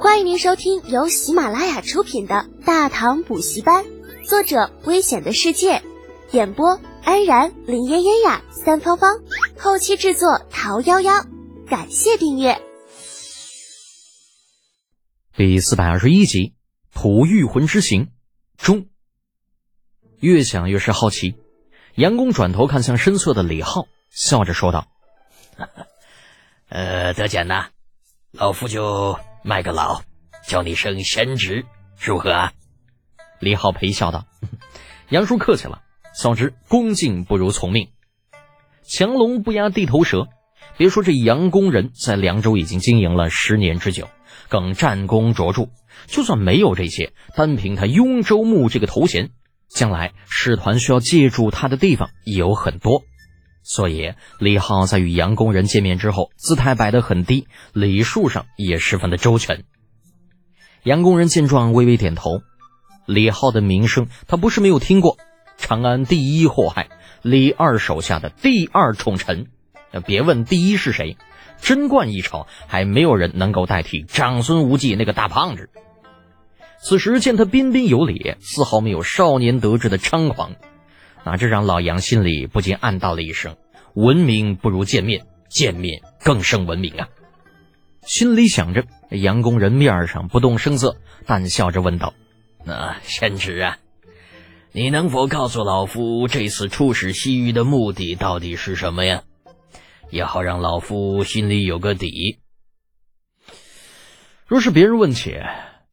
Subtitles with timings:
[0.00, 3.84] 欢迎您收听由喜马拉雅出品的《大唐补习班》，
[4.24, 5.82] 作者：危险的世界，
[6.30, 9.20] 演播：安然、林嫣嫣呀、三芳芳，
[9.58, 11.26] 后期制作：桃夭夭。
[11.66, 12.62] 感谢订阅。
[15.36, 16.54] 第四百二十一集
[16.94, 18.04] 《吐玉魂之行》
[18.56, 18.86] 中，
[20.20, 21.34] 越想越是好奇。
[21.96, 24.86] 杨公转头看向身侧的李浩，笑着说道
[26.70, 27.70] ：“呃，德简呐，
[28.30, 30.02] 老夫就卖个老，
[30.46, 31.64] 叫你声贤侄，
[32.00, 32.52] 如何啊？”
[33.40, 34.26] 李浩陪笑道
[35.10, 35.82] ：“杨叔客气了，
[36.14, 37.88] 总之恭敬不如从命。
[38.82, 40.28] 强龙不压地头蛇，
[40.76, 44.08] 别说这杨公人在凉州已经经营了十年之久，
[44.48, 45.68] 更战功卓著。
[46.06, 49.30] 就算没有这些，单凭他雍州牧这个头衔。”
[49.68, 53.02] 将来使团需要借助他的地方也有很多，
[53.68, 59.64] 所以李浩在与杨工人见面之后，姿态摆得很低，礼数上也十分的周全。
[60.84, 62.40] 杨工人见状微微点头。
[63.04, 65.18] 李浩的名声他不是没有听过，
[65.58, 66.88] 长安第一祸害，
[67.20, 69.48] 李二手下的第二宠臣。
[70.06, 71.18] 别问第一是谁，
[71.60, 75.68] 贞观一朝还没有人能够代替长孙无忌那个大胖子。
[76.80, 80.52] 此时见他彬彬有礼，丝毫没有少年得志的猖狂，
[81.24, 83.56] 啊，这让老杨心里不禁暗道了一声
[83.94, 87.08] ：“闻名不如见面，见面更胜闻名啊！”
[88.02, 90.96] 心里想着，杨公人面上不动声色，
[91.26, 92.14] 淡笑着问道
[92.64, 93.78] ：“那贤侄啊，
[94.72, 99.22] 你能否告诉老夫这次出使西域的目的到底是什么呀？
[100.10, 102.38] 也好让老夫心里有个底。
[104.46, 105.36] 若是别人问起。”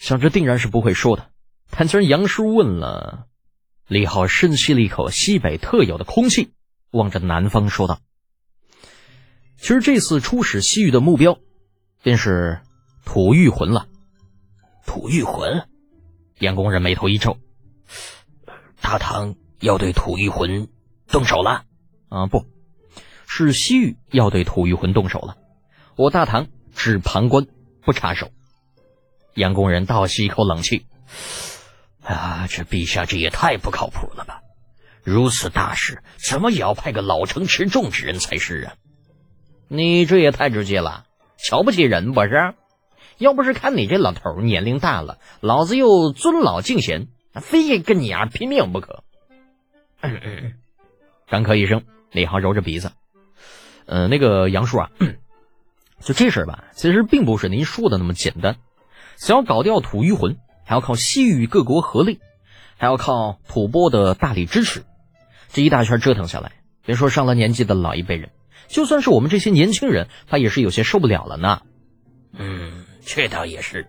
[0.00, 1.28] 想着定然是不会说的，
[1.68, 3.26] 但既然杨叔问了，
[3.90, 6.52] 李浩深吸了一口西北特有的空气，
[6.92, 7.98] 望着南方说道
[9.58, 11.40] ：“其实这次出使西域的目标，
[12.00, 12.60] 便是
[13.04, 13.88] 吐玉魂了。
[14.86, 15.66] 吐玉魂，
[16.38, 17.38] 杨公人眉头一皱，
[18.80, 20.68] 大唐要对吐玉魂
[21.08, 21.64] 动手了？
[22.10, 22.46] 啊，不
[23.26, 25.36] 是西域要对吐玉魂动手了，
[25.96, 27.48] 我大唐只旁观
[27.84, 28.30] 不插手。”
[29.34, 30.86] 杨公人倒吸一口冷气
[32.02, 34.42] ：“啊，这陛下这也太不靠谱了吧！
[35.02, 38.74] 如此大事，怎么也要派个老成持重之人才是啊？
[39.68, 41.04] 你这也太直接了，
[41.36, 42.54] 瞧不起人不是？
[43.18, 49.04] 要不是看你这老头年龄大了，老子又尊老敬贤，非得跟你啊拼命不可。”
[51.28, 52.92] 干咳一声，李航揉着鼻子
[53.86, 54.90] ：“呃，那个杨叔啊，
[56.00, 58.56] 就这事儿吧，其实并不是您说的那么简单。”
[59.18, 60.38] 想要搞掉土御魂，
[60.70, 62.20] 还要靠西域各国合力，
[62.78, 64.84] 还要靠吐蕃的大力支持。
[65.48, 66.52] 这一大圈折腾下来，
[66.86, 68.30] 别说上了年纪的老一辈人，
[68.68, 71.62] 就算是我们这些年轻人，他也是有些受不了了呢。
[72.34, 73.88] 嗯，这倒也是。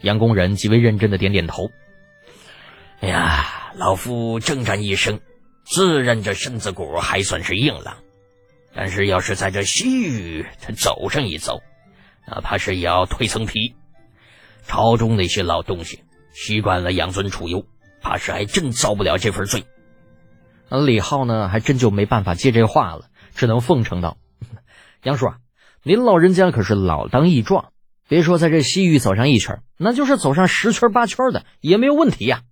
[0.00, 1.70] 杨公人极为认真的点点头。
[2.98, 5.20] 哎呀，老夫征战一生，
[5.64, 7.98] 自认这身子骨还算是硬朗，
[8.74, 11.62] 但是要是在这西域他走上一走，
[12.26, 13.76] 哪怕是也要蜕层皮。
[14.66, 17.66] 朝中那些老东西习惯了养尊处优，
[18.00, 19.64] 怕是还真遭不了这份罪。
[20.68, 24.18] 那李浩呢，还真就没办法接这话了，只能奉承道
[25.02, 25.36] ：“杨叔啊，
[25.82, 27.72] 您老人家可是老当益壮，
[28.06, 32.42] 别说在这西域走上一圈，那就是走上十圈八圈的也没有问题呀。”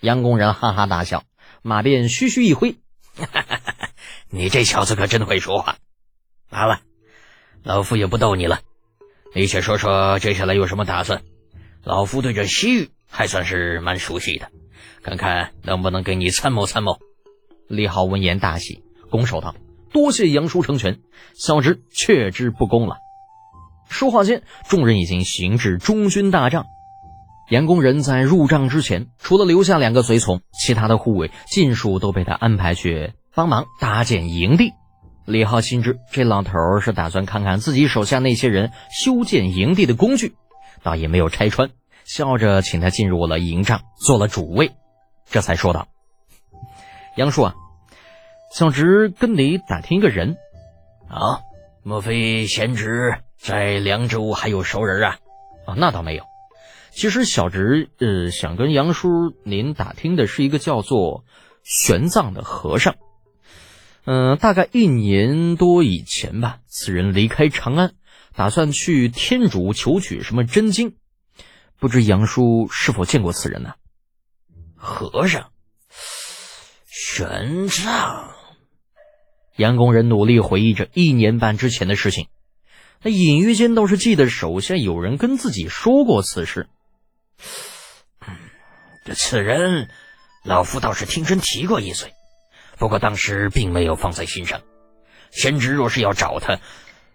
[0.00, 1.22] 杨公人哈哈大笑，
[1.62, 2.76] 马鞭徐徐一挥
[4.28, 5.76] ：“你这小子可真会说话。
[6.50, 6.80] 好了，
[7.62, 8.60] 老夫也不逗你了，
[9.34, 11.22] 你且说说接下来有什么打算。”
[11.84, 14.50] 老夫对这西域还算是蛮熟悉的，
[15.02, 16.98] 看看能不能给你参谋参谋。
[17.68, 19.54] 李浩闻言大喜，拱手道
[19.92, 21.00] ：“多谢杨叔成全，
[21.34, 22.96] 小侄却之不恭了。”
[23.88, 26.66] 说话间，众人已经行至中军大帐。
[27.48, 34.72] 杨公人在入帐之前，除了留下两个随从，其他的护卫尽数都被他安排去帮忙搭建营地。
[35.26, 40.34] 李浩心知这老头是打算看看自己手下那些人修建营地的工具。
[40.82, 41.70] 倒也没有拆穿，
[42.04, 44.72] 笑着请他进入了营帐，做了主位，
[45.28, 45.88] 这才说道
[47.16, 47.54] ：“杨叔啊，
[48.54, 50.36] 小侄跟你打听一个人，
[51.08, 51.40] 啊，
[51.82, 55.16] 莫非贤侄在凉州还有熟人啊？
[55.66, 56.22] 啊，那倒没有。
[56.92, 59.08] 其实小侄呃想跟杨叔
[59.44, 61.24] 您打听的是一个叫做
[61.64, 62.94] 玄奘的和尚。
[64.06, 67.92] 嗯，大概一年多以前吧，此人离开长安。”
[68.36, 70.94] 打算去天竺求取什么真经，
[71.78, 73.76] 不知杨叔是否见过此人呢？
[74.76, 75.52] 和尚，
[76.84, 78.28] 玄奘。
[79.56, 82.28] 杨公人努力回忆着一年半之前的事情，
[83.00, 86.68] 那隐约间倒是记得手下有人跟自己说过此事。
[89.06, 89.88] 这此人，
[90.44, 92.12] 老夫倒是听人提过一嘴，
[92.78, 94.60] 不过当时并没有放在心上。
[95.30, 96.60] 贤侄若是要找他，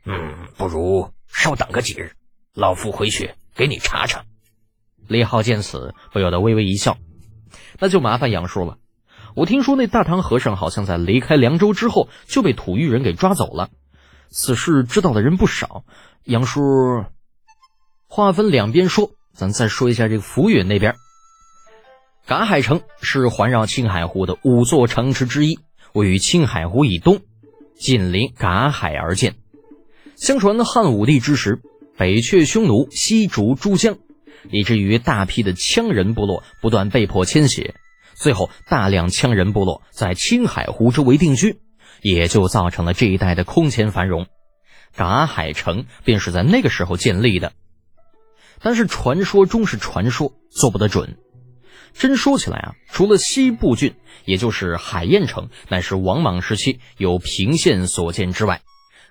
[0.05, 2.13] 嗯，不如稍等个几日，
[2.53, 4.23] 老夫回去给你查查。
[5.07, 6.97] 李浩见此，不由得微微一笑。
[7.79, 8.77] 那就麻烦杨叔了。
[9.35, 13.69] 我听说那大唐和尚好像在离开凉州之后就被吐谷人给抓走了，
[14.29, 15.83] 此事知道的人不少。
[16.23, 16.61] 杨叔，
[18.07, 20.95] 话分两边说，咱再说一下这个浮云那边。
[22.27, 25.59] 嘎海城是环绕青海湖的五座城池之一，
[25.94, 27.21] 位于青海湖以东，
[27.75, 29.35] 紧邻嘎海而建。
[30.15, 31.62] 相传汉武帝之时，
[31.97, 33.97] 北阙匈奴，西逐珠江。
[34.50, 37.73] 以至于大批的羌人部落不断被迫迁徙，
[38.15, 41.59] 最后大量羌人部落在青海湖周围定居，
[42.01, 44.27] 也就造成了这一带的空前繁荣。
[44.95, 47.51] 嘎海城便是在那个时候建立的。
[48.62, 51.17] 但是传说终是传说，做不得准。
[51.93, 53.95] 真说起来啊，除了西部郡，
[54.25, 58.61] 也就是海晏城，乃是王莽时期由平县所建之外，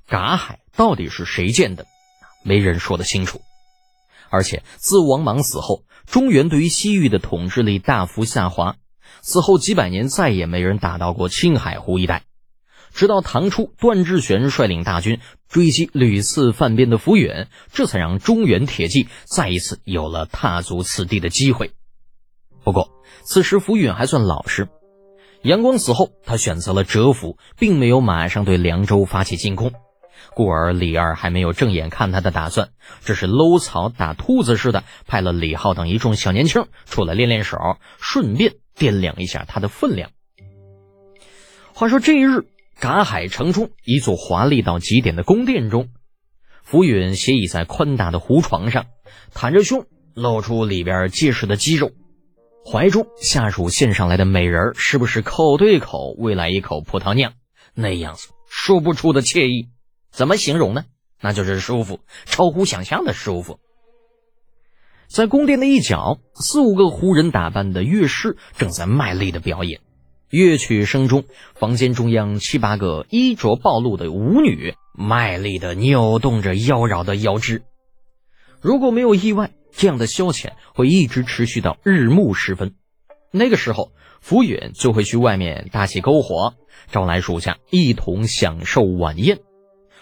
[0.06, 1.86] 嘎海到底是谁建的，
[2.42, 3.40] 没人说得清楚。
[4.28, 8.76] 而且自王莽死后，中原对于西域的统治力大幅下滑。
[9.22, 12.22] 此后几百年，再也没人打到过青海湖一带。
[12.94, 21.72] 直到唐初，段志玄率领大军追击屡次犯边的浮远，这才让中原铁骑再一次有了踏足此地的机会。
[22.70, 22.88] 不过，
[23.24, 24.68] 此时浮远还算老实。
[25.42, 29.72] 杨光死后，他选择了蛰伏，并没有马上对凉州发起进攻。
[30.34, 32.68] 故而李二还没有正眼看他的打算，
[33.00, 37.56] 只是搂草打兔子似的派了李浩等一众小年轻出来练练手，
[37.98, 40.10] 顺便掂量一下他的分量。
[41.74, 42.46] 话说这一日，
[42.78, 45.88] 赶海城中一座华丽到极点的宫殿中，
[46.62, 48.86] 浮云斜倚在宽大的胡床上，
[49.34, 51.90] 袒着胸，露出里边结实的肌肉，
[52.64, 57.32] 怀中下属献上来的美人时不时口对口喂来一口葡萄酿，
[57.74, 59.68] 那样子说不出的惬意。
[60.10, 60.84] 怎么形容呢？
[61.20, 63.58] 那就是舒服，超乎想象的舒服。
[65.08, 69.80] 在宫殿的一角，四五个胡人打扮的乐师正在卖力的表演。
[70.28, 71.24] 乐曲声中，
[71.54, 77.62] 房间中央七八个衣着暴露的舞女卖力的扭动着妖娆的腰肢。
[78.60, 82.74] 如果没有意外，这样的消遣会一直持续到日暮时分。
[83.30, 86.54] 那个时候，福远就会去外面搭起篝火，
[86.90, 89.40] 招来属下一同享受晚宴。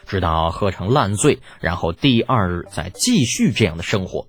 [0.06, 4.28] 直到喝成烂醉，然后第二日再继续这样的生活。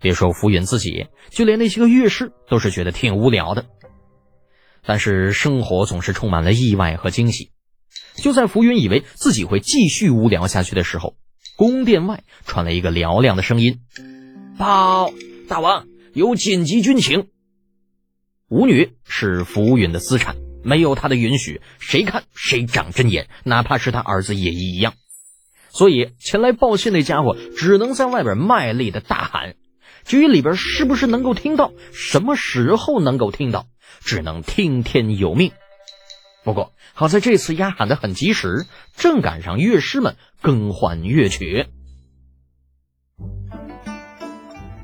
[0.00, 3.64] 别说浮云自己，就连那些个乐师都是觉得挺无聊的。
[4.84, 7.52] 但是生活总是充满了意外和惊喜。
[8.16, 11.14] 就在浮云以为自己会继续无聊下去的时候，
[11.56, 13.80] 宫殿外传来一个嘹亮的声音
[14.62, 15.12] ：“报，
[15.48, 17.26] 大王有紧急军情。”
[18.48, 20.36] 舞女是浮云的资产。
[20.62, 24.94] 没有他的允许，谁看谁长针眼，哪怕是他儿子也一样。
[25.70, 29.56] 所以前来报信那家伙只能在外边卖力的大喊，
[30.04, 33.66] 至于里边是不是能够听到，什么时候能够听到，
[33.98, 35.50] 只能听天由命。
[36.44, 38.64] 不过好在这次丫喊的很及时，
[38.96, 41.66] 正赶上乐师们更换乐曲。